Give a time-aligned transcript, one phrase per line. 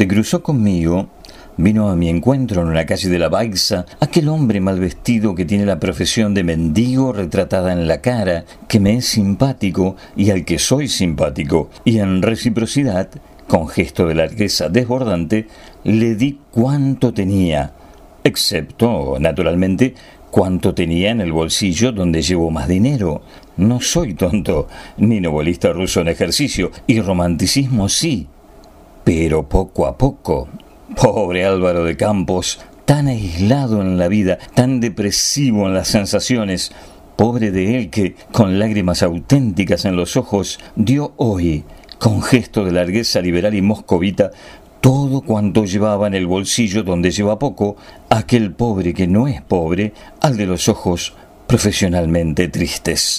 [0.00, 1.10] Se cruzó conmigo
[1.58, 5.44] Vino a mi encuentro en una calle de la Baixa aquel hombre mal vestido que
[5.44, 10.46] tiene la profesión de mendigo retratada en la cara, que me es simpático y al
[10.46, 13.10] que soy simpático, y en reciprocidad,
[13.46, 15.48] con gesto de largueza desbordante,
[15.84, 17.74] le di cuánto tenía,
[18.24, 19.94] excepto, naturalmente,
[20.30, 23.20] cuánto tenía en el bolsillo donde llevo más dinero.
[23.58, 28.28] No soy tonto, ni novelista ruso en ejercicio, y romanticismo sí,
[29.12, 30.46] pero poco a poco
[30.94, 36.70] Pobre Álvaro de Campos, tan aislado en la vida, tan depresivo en las sensaciones,
[37.16, 41.64] pobre de él que, con lágrimas auténticas en los ojos, dio hoy,
[41.98, 44.30] con gesto de largueza liberal y moscovita,
[44.80, 47.74] todo cuanto llevaba en el bolsillo donde lleva poco,
[48.10, 51.14] aquel pobre que no es pobre, al de los ojos
[51.48, 53.18] profesionalmente tristes.